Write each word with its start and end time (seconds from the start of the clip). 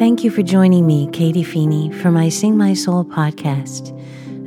Thank 0.00 0.24
you 0.24 0.30
for 0.30 0.40
joining 0.40 0.86
me, 0.86 1.10
Katie 1.12 1.42
Feeney, 1.42 1.92
for 1.92 2.10
my 2.10 2.30
Sing 2.30 2.56
My 2.56 2.72
Soul 2.72 3.04
podcast, 3.04 3.94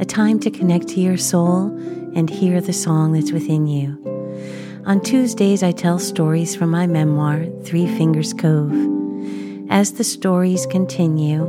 a 0.02 0.04
time 0.04 0.40
to 0.40 0.50
connect 0.50 0.88
to 0.88 1.00
your 1.00 1.16
soul 1.16 1.68
and 2.16 2.28
hear 2.28 2.60
the 2.60 2.74
song 2.74 3.14
that's 3.14 3.32
within 3.32 3.68
you. 3.68 4.82
On 4.88 5.00
Tuesdays, 5.00 5.62
I 5.62 5.72
tell 5.72 6.00
stories 6.00 6.56
from 6.56 6.72
my 6.72 6.88
memoir, 6.88 7.46
Three 7.62 7.86
Fingers 7.86 8.34
Cove. 8.34 8.74
As 9.70 9.94
the 9.94 10.04
stories 10.04 10.66
continue, 10.66 11.46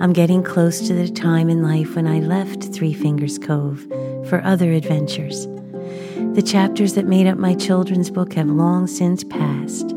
I'm 0.00 0.12
getting 0.12 0.44
close 0.44 0.86
to 0.86 0.94
the 0.94 1.08
time 1.08 1.48
in 1.48 1.60
life 1.60 1.96
when 1.96 2.06
I 2.06 2.20
left 2.20 2.72
Three 2.72 2.92
Fingers 2.92 3.40
Cove 3.40 3.84
for 4.28 4.40
other 4.44 4.70
adventures. 4.70 5.48
The 6.36 6.46
chapters 6.46 6.94
that 6.94 7.06
made 7.06 7.26
up 7.26 7.38
my 7.38 7.56
children's 7.56 8.08
book 8.08 8.34
have 8.34 8.46
long 8.46 8.86
since 8.86 9.24
passed, 9.24 9.96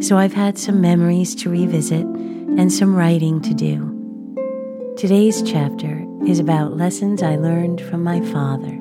so 0.00 0.16
I've 0.16 0.32
had 0.32 0.56
some 0.56 0.80
memories 0.80 1.34
to 1.34 1.50
revisit 1.50 2.06
and 2.56 2.72
some 2.72 2.94
writing 2.94 3.40
to 3.42 3.52
do. 3.52 3.90
Today's 4.96 5.42
chapter 5.42 6.06
is 6.24 6.38
about 6.38 6.76
lessons 6.76 7.20
I 7.20 7.34
learned 7.34 7.80
from 7.80 8.04
my 8.04 8.20
father. 8.20 8.78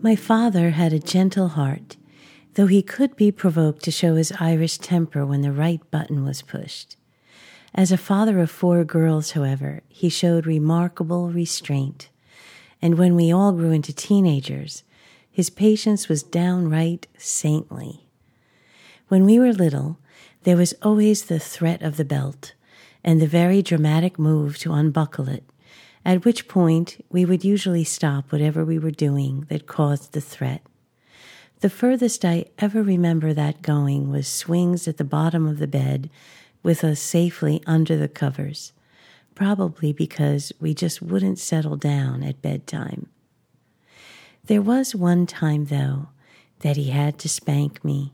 My 0.00 0.16
father 0.16 0.70
had 0.70 0.94
a 0.94 0.98
gentle 0.98 1.48
heart, 1.48 1.98
though 2.54 2.66
he 2.66 2.82
could 2.82 3.14
be 3.14 3.30
provoked 3.30 3.84
to 3.84 3.90
show 3.90 4.14
his 4.14 4.32
Irish 4.40 4.78
temper 4.78 5.26
when 5.26 5.42
the 5.42 5.52
right 5.52 5.82
button 5.90 6.24
was 6.24 6.40
pushed. 6.40 6.96
As 7.74 7.92
a 7.92 7.98
father 7.98 8.38
of 8.40 8.50
four 8.50 8.84
girls, 8.84 9.32
however, 9.32 9.82
he 9.88 10.08
showed 10.08 10.46
remarkable 10.46 11.28
restraint, 11.30 12.08
and 12.80 12.96
when 12.96 13.14
we 13.14 13.30
all 13.30 13.52
grew 13.52 13.70
into 13.70 13.92
teenagers, 13.92 14.82
his 15.32 15.50
patience 15.50 16.08
was 16.08 16.22
downright 16.22 17.08
saintly. 17.18 18.06
When 19.08 19.24
we 19.24 19.40
were 19.40 19.52
little, 19.52 19.98
there 20.44 20.56
was 20.56 20.74
always 20.82 21.24
the 21.24 21.40
threat 21.40 21.82
of 21.82 21.96
the 21.96 22.04
belt 22.04 22.54
and 23.02 23.20
the 23.20 23.26
very 23.26 23.62
dramatic 23.62 24.18
move 24.18 24.58
to 24.58 24.72
unbuckle 24.72 25.28
it 25.28 25.42
at 26.04 26.24
which 26.24 26.48
point 26.48 27.04
we 27.10 27.24
would 27.24 27.44
usually 27.44 27.84
stop 27.84 28.32
whatever 28.32 28.64
we 28.64 28.78
were 28.78 28.90
doing 28.90 29.46
that 29.48 29.66
caused 29.66 30.12
the 30.12 30.20
threat. 30.20 30.62
The 31.60 31.70
furthest 31.70 32.24
I 32.24 32.46
ever 32.58 32.82
remember 32.82 33.32
that 33.32 33.62
going 33.62 34.10
was 34.10 34.26
swings 34.26 34.88
at 34.88 34.96
the 34.96 35.04
bottom 35.04 35.46
of 35.46 35.58
the 35.58 35.68
bed 35.68 36.10
with 36.62 36.82
us 36.82 37.00
safely 37.00 37.62
under 37.66 37.96
the 37.96 38.08
covers, 38.08 38.72
probably 39.34 39.92
because 39.92 40.52
we 40.60 40.74
just 40.74 41.00
wouldn't 41.00 41.38
settle 41.38 41.76
down 41.76 42.22
at 42.24 42.42
bedtime. 42.42 43.08
There 44.46 44.62
was 44.62 44.92
one 44.92 45.26
time, 45.26 45.66
though, 45.66 46.08
that 46.60 46.76
he 46.76 46.90
had 46.90 47.16
to 47.20 47.28
spank 47.28 47.84
me. 47.84 48.12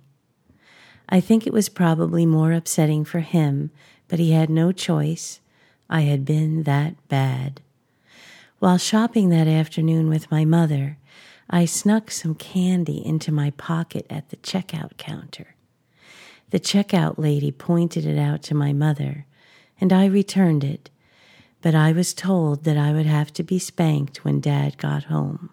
I 1.09 1.21
think 1.21 1.47
it 1.47 1.55
was 1.55 1.71
probably 1.71 2.27
more 2.27 2.53
upsetting 2.53 3.07
for 3.07 3.21
him, 3.21 3.71
but 4.09 4.19
he 4.19 4.33
had 4.33 4.51
no 4.51 4.71
choice. 4.71 5.41
I 5.89 6.03
had 6.03 6.27
been 6.27 6.65
that 6.65 6.97
bad. 7.09 7.62
While 8.59 8.77
shopping 8.77 9.31
that 9.31 9.49
afternoon 9.49 10.11
with 10.11 10.31
my 10.31 10.45
mother, 10.45 10.99
I 11.49 11.65
snuck 11.65 12.11
some 12.11 12.34
candy 12.34 13.05
into 13.05 13.33
my 13.33 13.51
pocket 13.53 14.06
at 14.11 14.29
the 14.29 14.37
checkout 14.37 14.99
counter. 14.99 15.55
The 16.51 16.61
checkout 16.61 17.17
lady 17.17 17.51
pointed 17.51 18.05
it 18.05 18.19
out 18.19 18.43
to 18.45 18.55
my 18.55 18.75
mother, 18.75 19.25
and 19.81 19.95
I 19.95 20.05
returned 20.05 20.62
it, 20.62 20.91
but 21.62 21.75
I 21.75 21.93
was 21.93 22.12
told 22.12 22.65
that 22.65 22.77
I 22.77 22.93
would 22.93 23.06
have 23.06 23.33
to 23.33 23.43
be 23.43 23.59
spanked 23.59 24.27
when 24.27 24.41
Dad 24.41 24.77
got 24.77 25.05
home. 25.05 25.51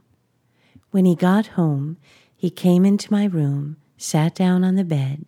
When 0.95 1.03
he 1.03 1.15
got 1.15 1.47
home, 1.59 1.97
he 2.37 2.49
came 2.49 2.85
into 2.85 3.11
my 3.11 3.25
room, 3.25 3.75
sat 3.97 4.33
down 4.33 4.63
on 4.63 4.75
the 4.75 4.85
bed, 4.85 5.25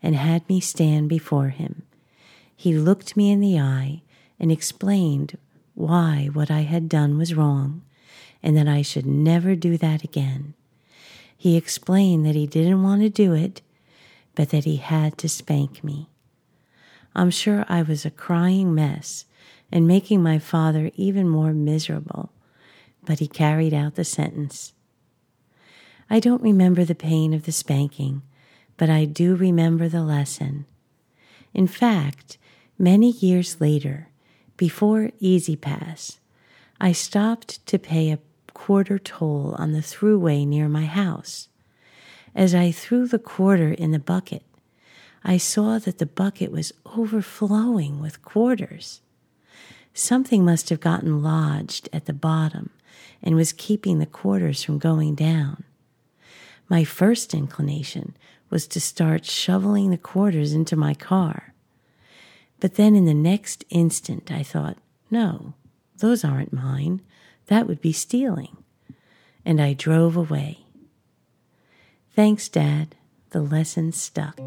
and 0.00 0.14
had 0.14 0.48
me 0.48 0.60
stand 0.60 1.08
before 1.08 1.48
him. 1.48 1.82
He 2.54 2.78
looked 2.78 3.16
me 3.16 3.32
in 3.32 3.40
the 3.40 3.58
eye 3.58 4.02
and 4.38 4.52
explained 4.52 5.36
why 5.74 6.30
what 6.32 6.48
I 6.48 6.60
had 6.60 6.88
done 6.88 7.18
was 7.18 7.34
wrong 7.34 7.82
and 8.40 8.56
that 8.56 8.68
I 8.68 8.82
should 8.82 9.04
never 9.04 9.56
do 9.56 9.76
that 9.78 10.04
again. 10.04 10.54
He 11.36 11.56
explained 11.56 12.24
that 12.24 12.36
he 12.36 12.46
didn't 12.46 12.84
want 12.84 13.02
to 13.02 13.08
do 13.08 13.32
it, 13.32 13.62
but 14.36 14.50
that 14.50 14.64
he 14.64 14.76
had 14.76 15.18
to 15.18 15.28
spank 15.28 15.82
me. 15.82 16.08
I'm 17.16 17.32
sure 17.32 17.64
I 17.68 17.82
was 17.82 18.06
a 18.06 18.12
crying 18.12 18.76
mess 18.76 19.24
and 19.72 19.88
making 19.88 20.22
my 20.22 20.38
father 20.38 20.92
even 20.94 21.28
more 21.28 21.52
miserable, 21.52 22.30
but 23.04 23.18
he 23.18 23.26
carried 23.26 23.74
out 23.74 23.96
the 23.96 24.04
sentence. 24.04 24.72
I 26.12 26.18
don't 26.18 26.42
remember 26.42 26.84
the 26.84 26.96
pain 26.96 27.32
of 27.32 27.44
the 27.44 27.52
spanking, 27.52 28.22
but 28.76 28.90
I 28.90 29.04
do 29.04 29.36
remember 29.36 29.88
the 29.88 30.02
lesson. 30.02 30.66
In 31.54 31.68
fact, 31.68 32.36
many 32.76 33.12
years 33.12 33.60
later, 33.60 34.08
before 34.56 35.12
E-ZPass, 35.20 36.18
I 36.80 36.90
stopped 36.90 37.64
to 37.66 37.78
pay 37.78 38.10
a 38.10 38.18
quarter 38.54 38.98
toll 38.98 39.54
on 39.56 39.70
the 39.70 39.78
throughway 39.78 40.44
near 40.44 40.68
my 40.68 40.84
house. 40.84 41.48
As 42.34 42.56
I 42.56 42.72
threw 42.72 43.06
the 43.06 43.20
quarter 43.20 43.72
in 43.72 43.92
the 43.92 44.00
bucket, 44.00 44.42
I 45.22 45.36
saw 45.36 45.78
that 45.78 45.98
the 45.98 46.06
bucket 46.06 46.50
was 46.50 46.72
overflowing 46.86 48.00
with 48.00 48.22
quarters. 48.22 49.00
Something 49.94 50.44
must 50.44 50.70
have 50.70 50.80
gotten 50.80 51.22
lodged 51.22 51.88
at 51.92 52.06
the 52.06 52.12
bottom 52.12 52.70
and 53.22 53.36
was 53.36 53.52
keeping 53.52 53.98
the 53.98 54.06
quarters 54.06 54.64
from 54.64 54.78
going 54.78 55.14
down. 55.14 55.64
My 56.70 56.84
first 56.84 57.34
inclination 57.34 58.16
was 58.48 58.68
to 58.68 58.80
start 58.80 59.26
shoveling 59.26 59.90
the 59.90 59.98
quarters 59.98 60.52
into 60.52 60.76
my 60.76 60.94
car. 60.94 61.52
But 62.60 62.76
then 62.76 62.94
in 62.94 63.06
the 63.06 63.14
next 63.14 63.64
instant, 63.70 64.30
I 64.30 64.44
thought, 64.44 64.78
no, 65.10 65.54
those 65.98 66.24
aren't 66.24 66.52
mine. 66.52 67.02
That 67.48 67.66
would 67.66 67.80
be 67.80 67.92
stealing. 67.92 68.56
And 69.44 69.60
I 69.60 69.72
drove 69.72 70.16
away. 70.16 70.60
Thanks, 72.14 72.48
Dad. 72.48 72.94
The 73.30 73.40
lesson 73.40 73.90
stuck. 73.90 74.38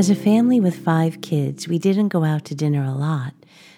As 0.00 0.08
a 0.08 0.14
family 0.14 0.60
with 0.60 0.82
five 0.82 1.20
kids, 1.20 1.68
we 1.68 1.78
didn't 1.78 2.08
go 2.08 2.24
out 2.24 2.46
to 2.46 2.54
dinner 2.54 2.82
a 2.82 2.94
lot, 2.94 3.34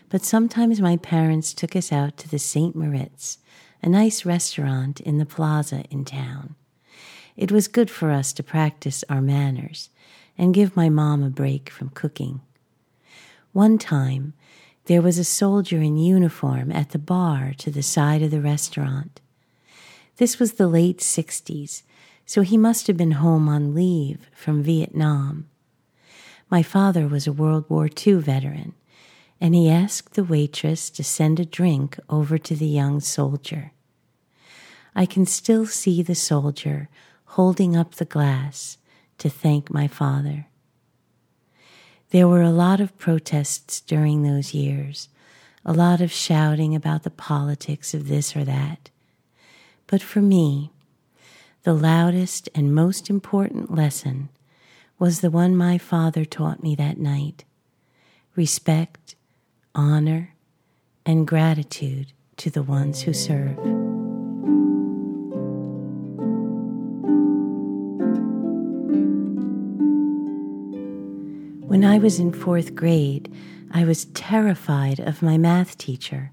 but 0.09 0.25
sometimes 0.25 0.81
my 0.81 0.97
parents 0.97 1.53
took 1.53 1.75
us 1.75 1.91
out 1.91 2.16
to 2.19 2.28
the 2.28 2.38
St. 2.38 2.77
Moritz, 2.77 3.38
a 3.83 3.88
nice 3.88 4.25
restaurant 4.25 5.00
in 5.00 5.19
the 5.19 5.27
plaza 5.27 5.83
in 5.91 6.05
town. 6.05 6.55
It 7.37 7.50
was 7.50 7.66
good 7.66 7.91
for 7.91 8.12
us 8.12 8.33
to 8.34 8.44
practice 8.44 9.03
our 9.09 9.21
manners 9.21 9.91
and 10.38 10.55
give 10.55 10.77
my 10.77 10.88
mom 10.88 11.25
a 11.25 11.28
break 11.28 11.69
from 11.69 11.88
cooking. 11.88 12.41
One 13.53 13.77
time, 13.77 14.34
there 14.84 15.03
was 15.03 15.19
a 15.19 15.25
soldier 15.25 15.78
in 15.78 15.97
uniform 15.97 16.71
at 16.71 16.91
the 16.91 17.00
bar 17.00 17.53
to 17.59 17.71
the 17.72 17.83
side 17.83 18.22
of 18.22 18.31
the 18.31 18.41
restaurant. 18.41 19.21
This 20.19 20.39
was 20.39 20.53
the 20.53 20.69
late 20.69 20.99
60s, 20.99 21.83
so 22.25 22.43
he 22.43 22.56
must 22.56 22.87
have 22.87 22.97
been 22.97 23.19
home 23.27 23.49
on 23.49 23.75
leave 23.75 24.31
from 24.33 24.62
Vietnam. 24.62 25.49
My 26.52 26.62
father 26.62 27.08
was 27.08 27.26
a 27.26 27.32
World 27.32 27.64
War 27.70 27.88
II 28.06 28.16
veteran, 28.16 28.74
and 29.40 29.54
he 29.54 29.70
asked 29.70 30.12
the 30.12 30.22
waitress 30.22 30.90
to 30.90 31.02
send 31.02 31.40
a 31.40 31.46
drink 31.46 31.98
over 32.10 32.36
to 32.36 32.54
the 32.54 32.66
young 32.66 33.00
soldier. 33.00 33.72
I 34.94 35.06
can 35.06 35.24
still 35.24 35.64
see 35.64 36.02
the 36.02 36.14
soldier 36.14 36.91
holding 37.24 37.74
up 37.74 37.94
the 37.94 38.04
glass 38.04 38.76
to 39.16 39.30
thank 39.30 39.72
my 39.72 39.88
father. 39.88 40.48
There 42.10 42.28
were 42.28 42.42
a 42.42 42.50
lot 42.50 42.80
of 42.80 42.98
protests 42.98 43.80
during 43.80 44.22
those 44.22 44.53
years, 44.53 45.09
a 45.65 45.72
lot 45.72 46.03
of 46.03 46.12
shouting 46.12 46.74
about 46.74 47.03
the 47.03 47.10
politics 47.10 47.94
of 47.94 48.09
this 48.09 48.36
or 48.36 48.44
that. 48.44 48.91
But 49.86 50.03
for 50.03 50.21
me, 50.21 50.71
the 51.62 51.72
loudest 51.72 52.50
and 52.54 52.74
most 52.74 53.09
important 53.09 53.74
lesson 53.74 54.28
was 55.03 55.21
the 55.21 55.33
one 55.33 55.57
my 55.57 55.77
father 55.77 56.25
taught 56.25 56.63
me 56.63 56.77
that 56.77 56.97
night 56.97 57.45
respect 58.37 59.16
honor, 59.75 60.33
and 61.04 61.27
gratitude 61.27 62.13
to 62.37 62.51
the 62.51 62.63
ones 62.63 63.03
who 63.03 63.13
serve. 63.13 63.57
When 71.66 71.84
I 71.84 71.99
was 71.99 72.21
in 72.21 72.33
fourth 72.33 72.77
grade, 72.77 73.28
I 73.72 73.84
was 73.84 74.04
terrified 74.04 75.01
of 75.01 75.21
my 75.21 75.37
math 75.37 75.77
teacher. 75.78 76.31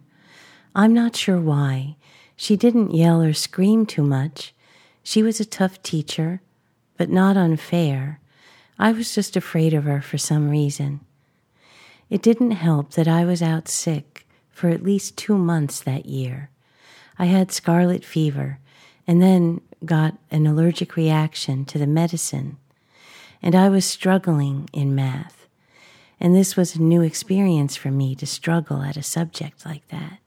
I'm 0.76 0.94
not 0.94 1.16
sure 1.16 1.40
why. 1.42 1.96
She 2.36 2.56
didn't 2.56 2.94
yell 2.94 3.20
or 3.20 3.34
scream 3.34 3.88
too 3.88 4.04
much. 4.04 4.54
She 5.02 5.24
was 5.24 5.40
a 5.40 5.46
tough 5.46 5.82
teacher, 5.82 6.42
but 6.98 7.10
not 7.10 7.36
unfair. 7.36 8.19
I 8.82 8.94
was 8.94 9.14
just 9.14 9.36
afraid 9.36 9.74
of 9.74 9.84
her 9.84 10.02
for 10.02 10.18
some 10.18 10.50
reason. 10.50 11.02
It 12.10 12.22
didn't 12.22 12.52
help 12.52 12.92
that 12.92 13.10
I 13.10 13.26
was 13.26 13.42
out 13.42 13.68
sick 13.68 14.26
for 14.50 14.70
at 14.70 14.84
least 14.84 15.18
two 15.18 15.38
months 15.38 15.82
that 15.82 16.06
year. 16.06 16.50
I 17.18 17.26
had 17.26 17.52
scarlet 17.52 18.06
fever 18.06 18.60
and 19.06 19.22
then 19.22 19.60
got 19.84 20.18
an 20.32 20.48
allergic 20.48 20.96
reaction 20.96 21.66
to 21.66 21.78
the 21.78 21.88
medicine, 21.88 22.58
and 23.42 23.54
I 23.54 23.68
was 23.68 23.84
struggling 23.84 24.70
in 24.72 24.96
math. 24.96 25.48
And 26.20 26.34
this 26.34 26.56
was 26.56 26.76
a 26.76 26.82
new 26.82 27.02
experience 27.02 27.76
for 27.76 27.92
me 27.92 28.16
to 28.16 28.26
struggle 28.26 28.82
at 28.82 28.98
a 28.98 29.04
subject 29.04 29.66
like 29.66 29.86
that. 29.90 30.20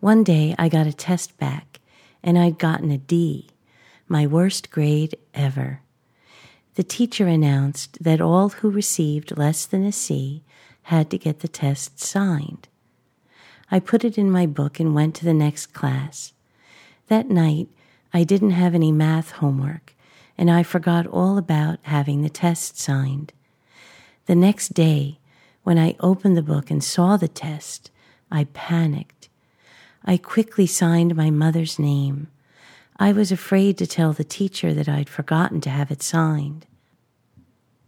One 0.00 0.22
day 0.22 0.54
I 0.58 0.68
got 0.68 0.86
a 0.86 0.92
test 0.92 1.38
back 1.38 1.80
and 2.22 2.38
I'd 2.38 2.58
gotten 2.58 2.90
a 2.90 2.98
D, 2.98 3.48
my 4.06 4.26
worst 4.26 4.70
grade 4.70 5.16
ever. 5.34 5.80
The 6.78 6.84
teacher 6.84 7.26
announced 7.26 8.04
that 8.04 8.20
all 8.20 8.50
who 8.50 8.70
received 8.70 9.36
less 9.36 9.66
than 9.66 9.84
a 9.84 9.90
C 9.90 10.44
had 10.82 11.10
to 11.10 11.18
get 11.18 11.40
the 11.40 11.48
test 11.48 11.98
signed. 11.98 12.68
I 13.68 13.80
put 13.80 14.04
it 14.04 14.16
in 14.16 14.30
my 14.30 14.46
book 14.46 14.78
and 14.78 14.94
went 14.94 15.16
to 15.16 15.24
the 15.24 15.34
next 15.34 15.72
class. 15.72 16.34
That 17.08 17.28
night, 17.28 17.66
I 18.14 18.22
didn't 18.22 18.52
have 18.52 18.76
any 18.76 18.92
math 18.92 19.32
homework, 19.32 19.96
and 20.38 20.48
I 20.48 20.62
forgot 20.62 21.04
all 21.08 21.36
about 21.36 21.80
having 21.82 22.22
the 22.22 22.30
test 22.30 22.78
signed. 22.78 23.32
The 24.26 24.36
next 24.36 24.72
day, 24.72 25.18
when 25.64 25.80
I 25.80 25.96
opened 25.98 26.36
the 26.36 26.42
book 26.42 26.70
and 26.70 26.84
saw 26.84 27.16
the 27.16 27.26
test, 27.26 27.90
I 28.30 28.44
panicked. 28.52 29.28
I 30.04 30.16
quickly 30.16 30.68
signed 30.68 31.16
my 31.16 31.32
mother's 31.32 31.80
name. 31.80 32.28
I 32.98 33.12
was 33.12 33.30
afraid 33.30 33.78
to 33.78 33.86
tell 33.86 34.12
the 34.12 34.24
teacher 34.24 34.74
that 34.74 34.88
I'd 34.88 35.08
forgotten 35.08 35.60
to 35.62 35.70
have 35.70 35.90
it 35.90 36.02
signed. 36.02 36.66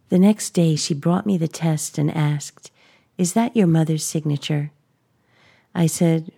The 0.09 0.19
next 0.19 0.51
day, 0.51 0.77
she 0.77 0.95
brought 0.95 1.27
me 1.27 1.37
the 1.37 1.49
test 1.49 1.99
and 1.99 2.15
asked, 2.15 2.71
Is 3.19 3.33
that 3.33 3.57
your 3.57 3.67
mother's 3.67 4.05
signature? 4.05 4.71
I 5.75 5.87
said, 5.87 6.33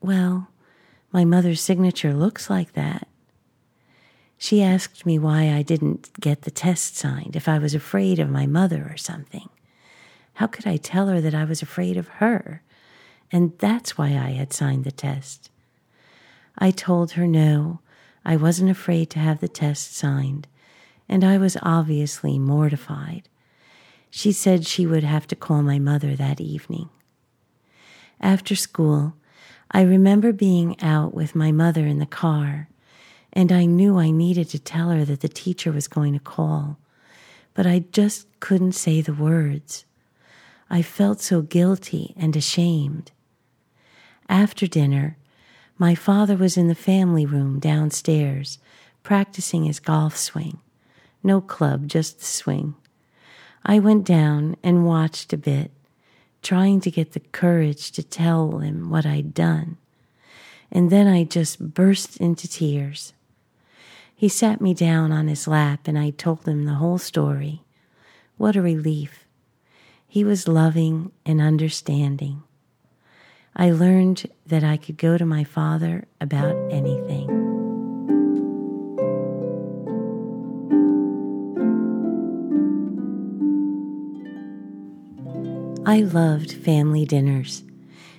Well, 0.00 0.48
my 1.12 1.24
mother's 1.24 1.60
signature 1.60 2.14
looks 2.14 2.50
like 2.50 2.72
that. 2.72 3.06
She 4.38 4.62
asked 4.62 5.06
me 5.06 5.18
why 5.18 5.52
I 5.52 5.62
didn't 5.62 6.10
get 6.20 6.42
the 6.42 6.50
test 6.50 6.96
signed, 6.96 7.36
if 7.36 7.48
I 7.48 7.58
was 7.58 7.74
afraid 7.74 8.18
of 8.18 8.28
my 8.28 8.46
mother 8.46 8.88
or 8.90 8.96
something. 8.96 9.48
How 10.34 10.46
could 10.46 10.66
I 10.66 10.76
tell 10.76 11.06
her 11.08 11.20
that 11.20 11.34
I 11.34 11.44
was 11.44 11.62
afraid 11.62 11.96
of 11.96 12.08
her? 12.08 12.62
And 13.32 13.56
that's 13.58 13.96
why 13.96 14.08
I 14.08 14.32
had 14.32 14.52
signed 14.52 14.84
the 14.84 14.92
test. 14.92 15.50
I 16.58 16.70
told 16.70 17.12
her 17.12 17.26
no, 17.26 17.80
I 18.28 18.34
wasn't 18.36 18.70
afraid 18.70 19.08
to 19.10 19.20
have 19.20 19.38
the 19.38 19.46
test 19.46 19.94
signed, 19.94 20.48
and 21.08 21.22
I 21.22 21.38
was 21.38 21.56
obviously 21.62 22.40
mortified. 22.40 23.28
She 24.10 24.32
said 24.32 24.66
she 24.66 24.84
would 24.84 25.04
have 25.04 25.28
to 25.28 25.36
call 25.36 25.62
my 25.62 25.78
mother 25.78 26.16
that 26.16 26.40
evening. 26.40 26.88
After 28.20 28.56
school, 28.56 29.14
I 29.70 29.82
remember 29.82 30.32
being 30.32 30.74
out 30.82 31.14
with 31.14 31.36
my 31.36 31.52
mother 31.52 31.86
in 31.86 32.00
the 32.00 32.04
car, 32.04 32.68
and 33.32 33.52
I 33.52 33.64
knew 33.64 33.96
I 33.96 34.10
needed 34.10 34.48
to 34.50 34.58
tell 34.58 34.90
her 34.90 35.04
that 35.04 35.20
the 35.20 35.28
teacher 35.28 35.70
was 35.70 35.86
going 35.86 36.12
to 36.14 36.18
call, 36.18 36.78
but 37.54 37.64
I 37.64 37.84
just 37.92 38.26
couldn't 38.40 38.72
say 38.72 39.00
the 39.00 39.14
words. 39.14 39.84
I 40.68 40.82
felt 40.82 41.20
so 41.20 41.42
guilty 41.42 42.12
and 42.16 42.34
ashamed. 42.34 43.12
After 44.28 44.66
dinner, 44.66 45.16
my 45.78 45.94
father 45.94 46.36
was 46.36 46.56
in 46.56 46.68
the 46.68 46.74
family 46.74 47.26
room 47.26 47.58
downstairs 47.58 48.58
practicing 49.02 49.64
his 49.64 49.78
golf 49.78 50.16
swing. 50.16 50.58
No 51.22 51.40
club, 51.40 51.86
just 51.86 52.18
the 52.18 52.24
swing. 52.24 52.74
I 53.64 53.78
went 53.78 54.04
down 54.04 54.56
and 54.62 54.86
watched 54.86 55.32
a 55.32 55.36
bit 55.36 55.70
trying 56.42 56.80
to 56.80 56.90
get 56.90 57.12
the 57.12 57.20
courage 57.20 57.90
to 57.92 58.02
tell 58.02 58.58
him 58.58 58.88
what 58.88 59.04
I'd 59.04 59.34
done. 59.34 59.76
And 60.70 60.90
then 60.90 61.06
I 61.06 61.24
just 61.24 61.74
burst 61.74 62.16
into 62.18 62.48
tears. 62.48 63.12
He 64.14 64.28
sat 64.28 64.60
me 64.60 64.72
down 64.72 65.12
on 65.12 65.28
his 65.28 65.46
lap 65.46 65.86
and 65.86 65.98
I 65.98 66.10
told 66.10 66.46
him 66.46 66.64
the 66.64 66.74
whole 66.74 66.98
story. 66.98 67.62
What 68.36 68.56
a 68.56 68.62
relief. 68.62 69.24
He 70.06 70.24
was 70.24 70.48
loving 70.48 71.12
and 71.24 71.40
understanding. 71.40 72.42
I 73.58 73.70
learned 73.70 74.26
that 74.46 74.62
I 74.62 74.76
could 74.76 74.98
go 74.98 75.16
to 75.16 75.24
my 75.24 75.42
father 75.42 76.04
about 76.20 76.54
anything. 76.70 77.26
I 85.86 86.00
loved 86.00 86.52
family 86.52 87.06
dinners. 87.06 87.62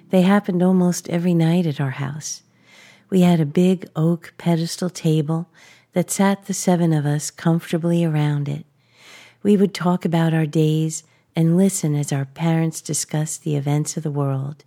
They 0.09 0.23
happened 0.23 0.63
almost 0.63 1.07
every 1.07 1.35
night 1.35 1.67
at 1.67 1.79
our 1.79 1.91
house. 1.91 2.41
We 3.11 3.21
had 3.21 3.39
a 3.39 3.45
big 3.45 3.87
oak 3.95 4.33
pedestal 4.39 4.89
table 4.89 5.49
that 5.93 6.09
sat 6.09 6.47
the 6.47 6.53
seven 6.55 6.93
of 6.93 7.05
us 7.05 7.29
comfortably 7.29 8.03
around 8.03 8.49
it. 8.49 8.65
We 9.43 9.55
would 9.55 9.75
talk 9.75 10.03
about 10.03 10.33
our 10.33 10.47
days 10.47 11.03
and 11.35 11.55
listen 11.55 11.93
as 11.93 12.11
our 12.11 12.25
parents 12.25 12.81
discussed 12.81 13.43
the 13.43 13.55
events 13.55 13.97
of 13.97 14.01
the 14.01 14.09
world. 14.09 14.63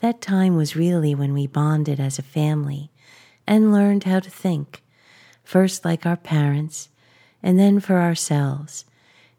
That 0.00 0.20
time 0.20 0.56
was 0.56 0.76
really 0.76 1.14
when 1.14 1.32
we 1.32 1.46
bonded 1.46 1.98
as 1.98 2.18
a 2.18 2.22
family 2.22 2.90
and 3.46 3.72
learned 3.72 4.04
how 4.04 4.20
to 4.20 4.30
think, 4.30 4.82
first 5.42 5.84
like 5.84 6.06
our 6.06 6.16
parents, 6.16 6.88
and 7.42 7.58
then 7.58 7.80
for 7.80 7.98
ourselves, 7.98 8.84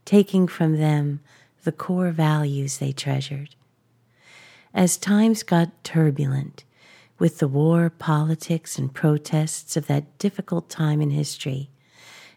taking 0.04 0.48
from 0.48 0.78
them 0.78 1.22
the 1.64 1.72
core 1.72 2.12
values 2.12 2.78
they 2.78 2.92
treasured. 2.92 3.56
As 4.74 4.98
times 4.98 5.44
got 5.44 5.84
turbulent, 5.84 6.64
with 7.18 7.40
the 7.40 7.48
war, 7.48 7.90
politics, 7.90 8.78
and 8.78 8.94
protests 8.94 9.76
of 9.76 9.88
that 9.88 10.18
difficult 10.18 10.70
time 10.70 11.02
in 11.02 11.12
history, 11.12 11.70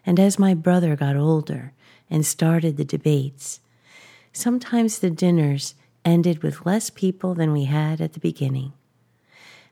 and 0.05 0.19
as 0.19 0.37
my 0.37 0.53
brother 0.53 0.95
got 0.95 1.15
older 1.15 1.73
and 2.09 2.25
started 2.25 2.77
the 2.77 2.85
debates, 2.85 3.59
sometimes 4.33 4.99
the 4.99 5.09
dinners 5.09 5.75
ended 6.05 6.43
with 6.43 6.65
less 6.65 6.89
people 6.89 7.33
than 7.33 7.51
we 7.51 7.65
had 7.65 8.01
at 8.01 8.13
the 8.13 8.19
beginning. 8.19 8.73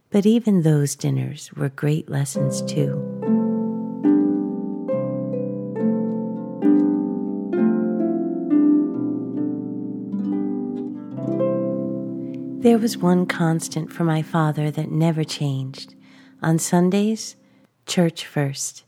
But 0.10 0.26
even 0.26 0.62
those 0.62 0.96
dinners 0.96 1.52
were 1.54 1.70
great 1.70 2.10
lessons, 2.10 2.62
too. 2.62 3.22
There 12.62 12.78
was 12.78 12.96
one 12.96 13.26
constant 13.26 13.92
for 13.92 14.04
my 14.04 14.22
father 14.22 14.70
that 14.70 14.92
never 14.92 15.24
changed. 15.24 15.96
On 16.44 16.60
Sundays, 16.60 17.36
church 17.88 18.26
first. 18.26 18.84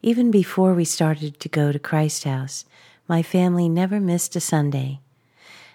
Even 0.00 0.30
before 0.30 0.72
we 0.72 0.86
started 0.86 1.38
to 1.40 1.48
go 1.48 1.70
to 1.70 1.78
Christ 1.78 2.24
House, 2.24 2.64
my 3.06 3.22
family 3.22 3.68
never 3.68 4.00
missed 4.00 4.36
a 4.36 4.40
Sunday. 4.40 5.00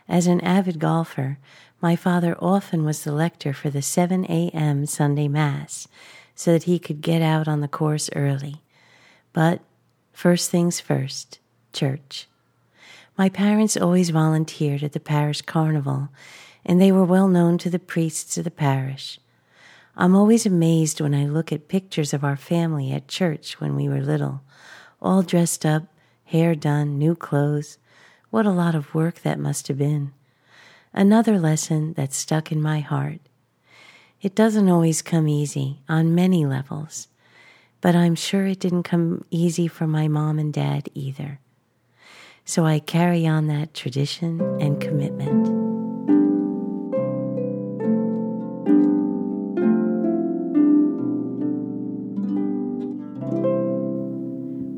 As 0.09 0.25
an 0.25 0.41
avid 0.41 0.79
golfer, 0.79 1.37
my 1.81 1.95
father 1.95 2.35
often 2.39 2.83
was 2.83 3.03
the 3.03 3.11
lector 3.11 3.53
for 3.53 3.69
the 3.69 3.83
7 3.83 4.25
a.m. 4.25 4.87
Sunday 4.87 5.27
Mass 5.27 5.87
so 6.33 6.51
that 6.51 6.63
he 6.63 6.79
could 6.79 7.01
get 7.01 7.21
out 7.21 7.47
on 7.47 7.61
the 7.61 7.67
course 7.67 8.09
early. 8.15 8.63
But 9.33 9.61
first 10.11 10.49
things 10.49 10.79
first, 10.79 11.39
church. 11.73 12.27
My 13.17 13.29
parents 13.29 13.77
always 13.77 14.09
volunteered 14.09 14.81
at 14.81 14.93
the 14.93 14.99
parish 14.99 15.43
carnival 15.43 16.09
and 16.65 16.81
they 16.81 16.91
were 16.91 17.05
well 17.05 17.27
known 17.27 17.57
to 17.59 17.69
the 17.69 17.77
priests 17.79 18.37
of 18.37 18.45
the 18.45 18.51
parish. 18.51 19.19
I'm 19.95 20.15
always 20.15 20.45
amazed 20.45 20.99
when 21.01 21.13
I 21.13 21.25
look 21.25 21.51
at 21.51 21.67
pictures 21.67 22.13
of 22.13 22.23
our 22.23 22.37
family 22.37 22.91
at 22.91 23.07
church 23.07 23.59
when 23.59 23.75
we 23.75 23.87
were 23.87 24.01
little, 24.01 24.41
all 25.01 25.21
dressed 25.21 25.65
up, 25.65 25.83
hair 26.25 26.55
done, 26.55 26.97
new 26.97 27.15
clothes. 27.15 27.77
What 28.29 28.45
a 28.45 28.51
lot 28.51 28.75
of 28.75 28.93
work 28.93 29.21
that 29.21 29.39
must 29.39 29.67
have 29.67 29.77
been. 29.77 30.13
Another 30.93 31.39
lesson 31.39 31.93
that 31.93 32.13
stuck 32.13 32.51
in 32.51 32.61
my 32.61 32.79
heart. 32.79 33.19
It 34.21 34.35
doesn't 34.35 34.69
always 34.69 35.01
come 35.01 35.27
easy 35.27 35.79
on 35.87 36.13
many 36.15 36.45
levels, 36.45 37.07
but 37.81 37.95
I'm 37.95 38.15
sure 38.15 38.45
it 38.47 38.59
didn't 38.59 38.83
come 38.83 39.23
easy 39.31 39.67
for 39.67 39.87
my 39.87 40.07
mom 40.07 40.37
and 40.37 40.53
dad 40.53 40.89
either. 40.93 41.39
So 42.45 42.65
I 42.65 42.79
carry 42.79 43.25
on 43.25 43.47
that 43.47 43.73
tradition 43.73 44.41
and 44.59 44.81
commitment. 44.81 45.58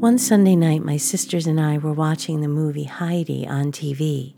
One 0.02 0.18
Sunday 0.18 0.56
night, 0.56 0.84
my 0.84 0.98
sisters 0.98 1.46
and 1.46 1.62
I 1.62 1.78
were 1.78 1.94
watching 1.94 2.42
the 2.42 2.48
movie 2.48 2.86
Heidi 2.86 3.48
on 3.48 3.72
TV. 3.72 4.34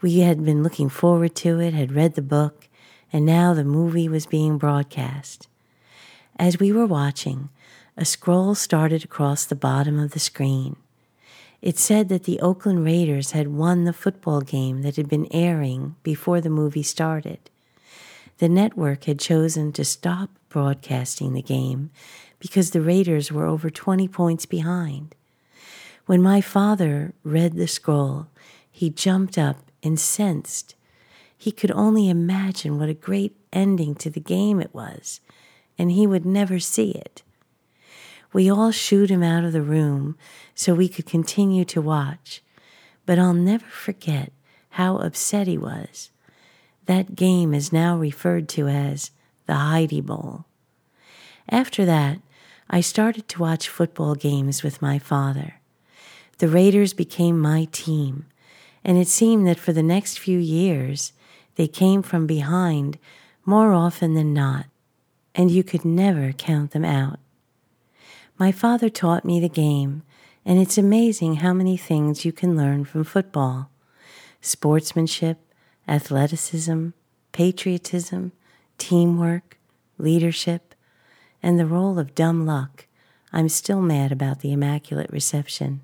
We 0.00 0.20
had 0.20 0.46
been 0.46 0.62
looking 0.62 0.88
forward 0.88 1.34
to 1.34 1.60
it, 1.60 1.74
had 1.74 1.92
read 1.92 2.14
the 2.14 2.22
book, 2.22 2.70
and 3.12 3.26
now 3.26 3.52
the 3.52 3.64
movie 3.64 4.08
was 4.08 4.24
being 4.24 4.56
broadcast. 4.56 5.46
As 6.38 6.58
we 6.58 6.72
were 6.72 6.86
watching, 6.86 7.50
a 7.98 8.06
scroll 8.06 8.54
started 8.54 9.04
across 9.04 9.44
the 9.44 9.54
bottom 9.54 9.98
of 9.98 10.12
the 10.12 10.18
screen. 10.18 10.76
It 11.60 11.78
said 11.78 12.08
that 12.08 12.24
the 12.24 12.40
Oakland 12.40 12.82
Raiders 12.82 13.32
had 13.32 13.48
won 13.48 13.84
the 13.84 13.92
football 13.92 14.40
game 14.40 14.80
that 14.80 14.96
had 14.96 15.06
been 15.06 15.28
airing 15.32 15.96
before 16.02 16.40
the 16.40 16.48
movie 16.48 16.82
started. 16.82 17.50
The 18.38 18.48
network 18.48 19.04
had 19.04 19.20
chosen 19.20 19.72
to 19.72 19.84
stop 19.84 20.30
broadcasting 20.48 21.34
the 21.34 21.42
game 21.42 21.90
because 22.42 22.72
the 22.72 22.80
Raiders 22.80 23.30
were 23.30 23.46
over 23.46 23.70
20 23.70 24.08
points 24.08 24.46
behind. 24.46 25.14
When 26.06 26.20
my 26.20 26.40
father 26.40 27.14
read 27.22 27.54
the 27.54 27.68
scroll, 27.68 28.26
he 28.68 28.90
jumped 28.90 29.38
up 29.38 29.58
incensed. 29.80 30.74
He 31.38 31.52
could 31.52 31.70
only 31.70 32.08
imagine 32.08 32.80
what 32.80 32.88
a 32.88 32.94
great 32.94 33.36
ending 33.52 33.94
to 33.94 34.10
the 34.10 34.18
game 34.18 34.60
it 34.60 34.74
was, 34.74 35.20
and 35.78 35.92
he 35.92 36.04
would 36.04 36.26
never 36.26 36.58
see 36.58 36.90
it. 36.90 37.22
We 38.32 38.50
all 38.50 38.72
shooed 38.72 39.10
him 39.10 39.22
out 39.22 39.44
of 39.44 39.52
the 39.52 39.62
room 39.62 40.16
so 40.52 40.74
we 40.74 40.88
could 40.88 41.06
continue 41.06 41.64
to 41.66 41.80
watch, 41.80 42.42
but 43.06 43.20
I'll 43.20 43.34
never 43.34 43.66
forget 43.66 44.32
how 44.70 44.96
upset 44.96 45.46
he 45.46 45.56
was. 45.56 46.10
That 46.86 47.14
game 47.14 47.54
is 47.54 47.72
now 47.72 47.96
referred 47.96 48.48
to 48.50 48.66
as 48.66 49.12
the 49.46 49.54
Heidi 49.54 50.00
Bowl. 50.00 50.46
After 51.48 51.84
that, 51.84 52.18
I 52.74 52.80
started 52.80 53.28
to 53.28 53.40
watch 53.40 53.68
football 53.68 54.14
games 54.14 54.62
with 54.62 54.80
my 54.80 54.98
father. 54.98 55.60
The 56.38 56.48
Raiders 56.48 56.94
became 56.94 57.38
my 57.38 57.68
team, 57.70 58.24
and 58.82 58.96
it 58.96 59.08
seemed 59.08 59.46
that 59.46 59.58
for 59.58 59.74
the 59.74 59.82
next 59.82 60.18
few 60.18 60.38
years 60.38 61.12
they 61.56 61.68
came 61.68 62.00
from 62.02 62.26
behind 62.26 62.98
more 63.44 63.74
often 63.74 64.14
than 64.14 64.32
not, 64.32 64.64
and 65.34 65.50
you 65.50 65.62
could 65.62 65.84
never 65.84 66.32
count 66.32 66.70
them 66.70 66.84
out. 66.84 67.18
My 68.38 68.52
father 68.52 68.88
taught 68.88 69.26
me 69.26 69.38
the 69.38 69.50
game, 69.50 70.02
and 70.42 70.58
it's 70.58 70.78
amazing 70.78 71.36
how 71.36 71.52
many 71.52 71.76
things 71.76 72.24
you 72.24 72.32
can 72.32 72.56
learn 72.56 72.86
from 72.86 73.04
football 73.04 73.68
sportsmanship, 74.40 75.38
athleticism, 75.86 76.88
patriotism, 77.32 78.32
teamwork, 78.78 79.58
leadership, 79.98 80.71
and 81.42 81.58
the 81.58 81.66
role 81.66 81.98
of 81.98 82.14
dumb 82.14 82.46
luck. 82.46 82.86
I'm 83.32 83.48
still 83.48 83.80
mad 83.80 84.12
about 84.12 84.40
the 84.40 84.52
Immaculate 84.52 85.10
Reception, 85.10 85.80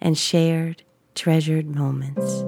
and 0.00 0.18
shared, 0.18 0.82
treasured 1.14 1.66
moments. 1.66 2.44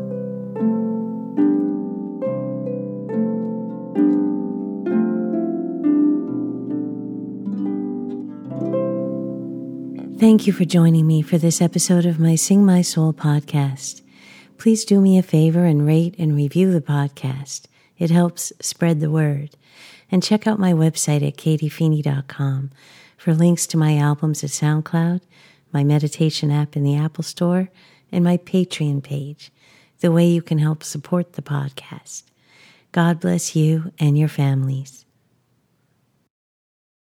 Thank 10.19 10.47
you 10.47 10.53
for 10.55 10.65
joining 10.65 11.07
me 11.07 11.21
for 11.21 11.37
this 11.37 11.61
episode 11.61 12.07
of 12.07 12.19
my 12.19 12.37
Sing 12.37 12.65
My 12.65 12.81
Soul 12.81 13.13
podcast. 13.13 14.01
Please 14.57 14.87
do 14.87 14.99
me 15.01 15.19
a 15.19 15.23
favor 15.23 15.67
and 15.67 15.87
rate 15.87 16.15
and 16.19 16.35
review 16.35 16.73
the 16.73 16.81
podcast. 16.81 17.67
It 17.99 18.11
helps 18.11 18.53
spread 18.61 19.01
the 19.01 19.11
word. 19.11 19.51
And 20.11 20.23
check 20.23 20.47
out 20.47 20.59
my 20.59 20.73
website 20.73 21.27
at 21.27 21.37
katiefeeney.com 21.37 22.71
for 23.17 23.35
links 23.35 23.67
to 23.69 23.77
my 23.77 23.97
albums 23.97 24.45
at 24.45 24.51
SoundCloud, 24.51 25.21
my 25.73 25.83
meditation 25.83 26.51
app 26.51 26.77
in 26.77 26.85
the 26.85 26.97
Apple 26.97 27.25
Store, 27.25 27.71
and 28.13 28.23
my 28.23 28.37
Patreon 28.37 29.03
page, 29.03 29.51
the 30.01 30.13
way 30.13 30.27
you 30.27 30.43
can 30.43 30.59
help 30.59 30.85
support 30.85 31.33
the 31.33 31.43
podcast. 31.43 32.25
God 32.93 33.21
bless 33.21 33.57
you 33.57 33.93
and 33.99 34.19
your 34.19 34.29
families. 34.29 35.06